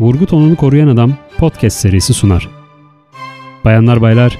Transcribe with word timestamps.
Vurgu 0.00 0.26
tonunu 0.26 0.56
koruyan 0.56 0.88
adam 0.88 1.14
podcast 1.38 1.76
serisi 1.76 2.14
sunar. 2.14 2.48
Bayanlar 3.64 4.00
baylar, 4.00 4.38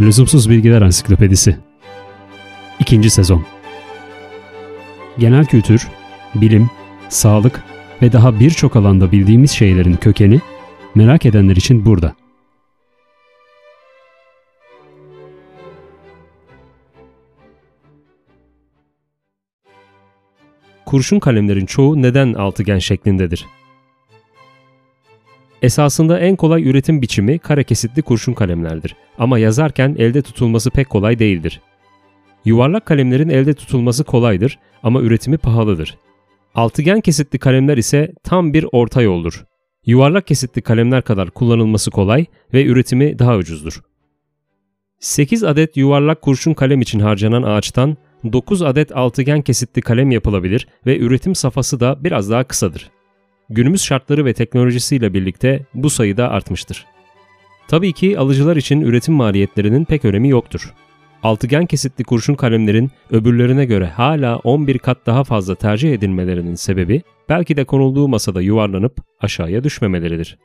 Lüzumsuz 0.00 0.50
Bilgiler 0.50 0.82
Ansiklopedisi. 0.82 1.56
İkinci 2.80 3.10
sezon. 3.10 3.44
Genel 5.18 5.44
kültür, 5.44 5.88
bilim, 6.34 6.70
sağlık 7.08 7.62
ve 8.02 8.12
daha 8.12 8.40
birçok 8.40 8.76
alanda 8.76 9.12
bildiğimiz 9.12 9.50
şeylerin 9.50 9.94
kökeni 9.96 10.40
merak 10.94 11.26
edenler 11.26 11.56
için 11.56 11.84
burada. 11.86 12.14
Kurşun 20.86 21.18
kalemlerin 21.18 21.66
çoğu 21.66 22.02
neden 22.02 22.34
altıgen 22.34 22.78
şeklindedir? 22.78 23.46
Esasında 25.62 26.18
en 26.18 26.36
kolay 26.36 26.68
üretim 26.68 27.02
biçimi 27.02 27.38
kare 27.38 27.64
kesitli 27.64 28.02
kurşun 28.02 28.32
kalemlerdir 28.32 28.96
ama 29.18 29.38
yazarken 29.38 29.96
elde 29.98 30.22
tutulması 30.22 30.70
pek 30.70 30.90
kolay 30.90 31.18
değildir. 31.18 31.60
Yuvarlak 32.44 32.86
kalemlerin 32.86 33.28
elde 33.28 33.54
tutulması 33.54 34.04
kolaydır 34.04 34.58
ama 34.82 35.00
üretimi 35.00 35.38
pahalıdır. 35.38 35.98
Altıgen 36.54 37.00
kesitli 37.00 37.38
kalemler 37.38 37.76
ise 37.76 38.12
tam 38.24 38.52
bir 38.52 38.66
orta 38.72 39.02
yoldur. 39.02 39.44
Yuvarlak 39.86 40.26
kesitli 40.26 40.62
kalemler 40.62 41.02
kadar 41.02 41.30
kullanılması 41.30 41.90
kolay 41.90 42.26
ve 42.54 42.64
üretimi 42.64 43.18
daha 43.18 43.36
ucuzdur. 43.36 43.80
8 45.00 45.44
adet 45.44 45.76
yuvarlak 45.76 46.22
kurşun 46.22 46.54
kalem 46.54 46.80
için 46.80 47.00
harcanan 47.00 47.42
ağaçtan 47.42 47.96
9 48.32 48.62
adet 48.62 48.96
altıgen 48.96 49.42
kesitli 49.42 49.82
kalem 49.82 50.10
yapılabilir 50.10 50.68
ve 50.86 50.98
üretim 50.98 51.34
safhası 51.34 51.80
da 51.80 52.04
biraz 52.04 52.30
daha 52.30 52.44
kısadır. 52.44 52.90
Günümüz 53.50 53.82
şartları 53.82 54.24
ve 54.24 54.32
teknolojisiyle 54.32 55.14
birlikte 55.14 55.66
bu 55.74 55.90
sayı 55.90 56.16
da 56.16 56.30
artmıştır. 56.30 56.86
Tabii 57.68 57.92
ki 57.92 58.18
alıcılar 58.18 58.56
için 58.56 58.80
üretim 58.80 59.14
maliyetlerinin 59.14 59.84
pek 59.84 60.04
önemi 60.04 60.28
yoktur. 60.28 60.74
Altıgen 61.22 61.66
kesitli 61.66 62.04
kurşun 62.04 62.34
kalemlerin 62.34 62.90
öbürlerine 63.10 63.64
göre 63.64 63.86
hala 63.86 64.36
11 64.36 64.78
kat 64.78 65.06
daha 65.06 65.24
fazla 65.24 65.54
tercih 65.54 65.92
edilmelerinin 65.92 66.54
sebebi 66.54 67.02
belki 67.28 67.56
de 67.56 67.64
konulduğu 67.64 68.08
masada 68.08 68.42
yuvarlanıp 68.42 69.00
aşağıya 69.20 69.64
düşmemeleridir. 69.64 70.38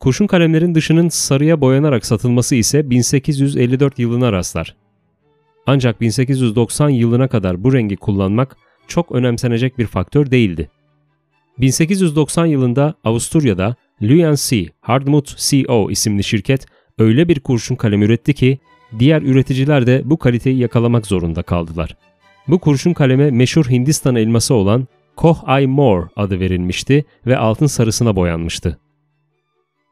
Kurşun 0.00 0.26
kalemlerin 0.26 0.74
dışının 0.74 1.08
sarıya 1.08 1.60
boyanarak 1.60 2.06
satılması 2.06 2.54
ise 2.54 2.90
1854 2.90 3.98
yılına 3.98 4.32
rastlar. 4.32 4.76
Ancak 5.66 6.00
1890 6.00 6.88
yılına 6.88 7.28
kadar 7.28 7.64
bu 7.64 7.72
rengi 7.72 7.96
kullanmak 7.96 8.56
çok 8.88 9.12
önemsenecek 9.12 9.78
bir 9.78 9.86
faktör 9.86 10.30
değildi. 10.30 10.70
1890 11.60 12.46
yılında 12.46 12.94
Avusturya'da 13.04 13.74
Luyan-C 14.02 14.66
Hardmut 14.80 15.36
Co. 15.50 15.90
isimli 15.90 16.24
şirket 16.24 16.66
öyle 16.98 17.28
bir 17.28 17.40
kurşun 17.40 17.76
kalem 17.76 18.02
üretti 18.02 18.34
ki 18.34 18.58
diğer 18.98 19.22
üreticiler 19.22 19.86
de 19.86 20.02
bu 20.04 20.18
kaliteyi 20.18 20.58
yakalamak 20.58 21.06
zorunda 21.06 21.42
kaldılar. 21.42 21.96
Bu 22.48 22.58
kurşun 22.58 22.92
kaleme 22.92 23.30
meşhur 23.30 23.64
Hindistan 23.70 24.16
elması 24.16 24.54
olan 24.54 24.86
Koh 25.16 25.60
I 25.62 25.66
More 25.66 26.08
adı 26.16 26.40
verilmişti 26.40 27.04
ve 27.26 27.36
altın 27.36 27.66
sarısına 27.66 28.16
boyanmıştı. 28.16 28.78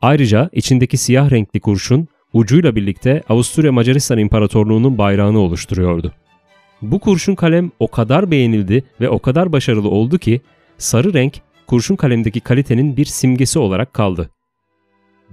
Ayrıca 0.03 0.51
içindeki 0.53 0.97
siyah 0.97 1.31
renkli 1.31 1.61
kurşun 1.61 2.09
ucuyla 2.33 2.77
birlikte 2.77 3.23
Avusturya 3.29 3.73
Macaristan 3.73 4.19
İmparatorluğu'nun 4.19 4.99
bayrağını 4.99 5.39
oluşturuyordu. 5.39 6.13
Bu 6.83 6.99
kurşun 6.99 7.35
kalem 7.35 7.71
o 7.79 7.89
kadar 7.89 8.31
beğenildi 8.31 8.85
ve 9.01 9.09
o 9.09 9.19
kadar 9.19 9.53
başarılı 9.53 9.89
oldu 9.89 10.19
ki 10.19 10.41
sarı 10.79 11.15
renk 11.15 11.41
kurşun 11.69 11.97
kalemdeki 11.97 12.41
kalitenin 12.41 12.97
bir 12.97 13.05
simgesi 13.05 13.59
olarak 13.59 13.95
kaldı. 13.95 14.31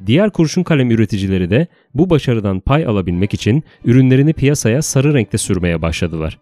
Diğer 0.05 0.29
kurşun 0.29 0.63
kalem 0.63 0.91
üreticileri 0.91 1.49
de 1.49 1.67
bu 1.93 2.09
başarıdan 2.09 2.59
pay 2.59 2.85
alabilmek 2.85 3.33
için 3.33 3.63
ürünlerini 3.85 4.33
piyasaya 4.33 4.81
sarı 4.81 5.13
renkte 5.13 5.37
sürmeye 5.37 5.81
başladılar. 5.81 6.39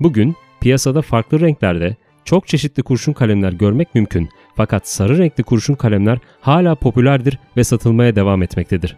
Bugün 0.00 0.34
piyasada 0.60 1.02
farklı 1.02 1.40
renklerde 1.40 1.96
çok 2.24 2.48
çeşitli 2.48 2.82
kurşun 2.82 3.12
kalemler 3.12 3.52
görmek 3.52 3.94
mümkün 3.94 4.28
fakat 4.56 4.88
sarı 4.88 5.18
renkli 5.18 5.42
kurşun 5.42 5.74
kalemler 5.74 6.18
hala 6.40 6.74
popülerdir 6.74 7.38
ve 7.56 7.64
satılmaya 7.64 8.16
devam 8.16 8.42
etmektedir. 8.42 8.96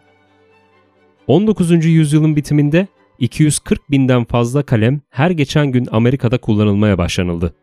19. 1.26 1.84
yüzyılın 1.84 2.36
bitiminde 2.36 2.86
240 3.18 3.90
binden 3.90 4.24
fazla 4.24 4.62
kalem 4.62 5.00
her 5.10 5.30
geçen 5.30 5.66
gün 5.66 5.88
Amerika'da 5.90 6.38
kullanılmaya 6.38 6.98
başlanıldı. 6.98 7.54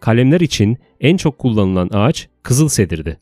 Kalemler 0.00 0.40
için 0.40 0.78
en 1.00 1.16
çok 1.16 1.38
kullanılan 1.38 1.90
ağaç 1.92 2.28
kızıl 2.42 2.68
sedirdi. 2.68 3.20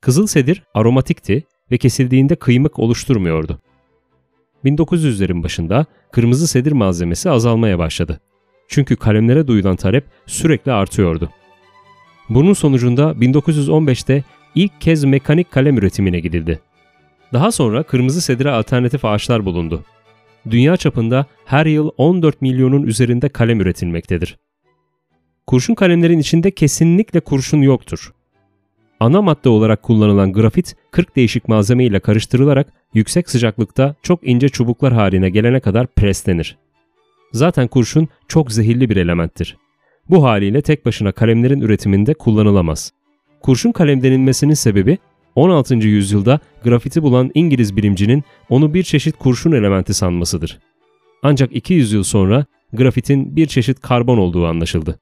Kızıl 0.00 0.26
sedir 0.26 0.62
aromatikti 0.74 1.44
ve 1.70 1.78
kesildiğinde 1.78 2.36
kıymık 2.36 2.78
oluşturmuyordu. 2.78 3.58
1900'lerin 4.64 5.42
başında 5.42 5.86
kırmızı 6.12 6.48
sedir 6.48 6.72
malzemesi 6.72 7.30
azalmaya 7.30 7.78
başladı. 7.78 8.20
Çünkü 8.68 8.96
kalemlere 8.96 9.46
duyulan 9.46 9.76
talep 9.76 10.04
sürekli 10.26 10.72
artıyordu. 10.72 11.30
Bunun 12.28 12.52
sonucunda 12.52 13.10
1915'te 13.10 14.24
ilk 14.54 14.80
kez 14.80 15.04
mekanik 15.04 15.50
kalem 15.50 15.78
üretimine 15.78 16.20
gidildi. 16.20 16.60
Daha 17.32 17.52
sonra 17.52 17.82
kırmızı 17.82 18.20
sedire 18.20 18.50
alternatif 18.50 19.04
ağaçlar 19.04 19.44
bulundu. 19.44 19.84
Dünya 20.50 20.76
çapında 20.76 21.26
her 21.44 21.66
yıl 21.66 21.90
14 21.96 22.42
milyonun 22.42 22.82
üzerinde 22.82 23.28
kalem 23.28 23.60
üretilmektedir. 23.60 24.38
Kurşun 25.46 25.74
kalemlerin 25.74 26.18
içinde 26.18 26.50
kesinlikle 26.50 27.20
kurşun 27.20 27.62
yoktur. 27.62 28.12
Ana 29.00 29.22
madde 29.22 29.48
olarak 29.48 29.82
kullanılan 29.82 30.32
grafit 30.32 30.76
40 30.90 31.16
değişik 31.16 31.48
malzeme 31.48 31.84
ile 31.84 32.00
karıştırılarak 32.00 32.72
yüksek 32.94 33.30
sıcaklıkta 33.30 33.94
çok 34.02 34.28
ince 34.28 34.48
çubuklar 34.48 34.92
haline 34.92 35.30
gelene 35.30 35.60
kadar 35.60 35.86
preslenir. 35.86 36.58
Zaten 37.32 37.68
kurşun 37.68 38.08
çok 38.28 38.52
zehirli 38.52 38.90
bir 38.90 38.96
elementtir. 38.96 39.56
Bu 40.10 40.24
haliyle 40.24 40.62
tek 40.62 40.86
başına 40.86 41.12
kalemlerin 41.12 41.60
üretiminde 41.60 42.14
kullanılamaz. 42.14 42.92
Kurşun 43.40 43.72
kalem 43.72 44.02
denilmesinin 44.02 44.54
sebebi 44.54 44.98
16. 45.34 45.74
yüzyılda 45.74 46.40
grafiti 46.64 47.02
bulan 47.02 47.30
İngiliz 47.34 47.76
bilimcinin 47.76 48.24
onu 48.48 48.74
bir 48.74 48.82
çeşit 48.82 49.18
kurşun 49.18 49.52
elementi 49.52 49.94
sanmasıdır. 49.94 50.58
Ancak 51.22 51.56
200 51.56 51.92
yıl 51.92 52.02
sonra 52.02 52.46
grafitin 52.72 53.36
bir 53.36 53.46
çeşit 53.46 53.80
karbon 53.80 54.18
olduğu 54.18 54.46
anlaşıldı. 54.46 54.98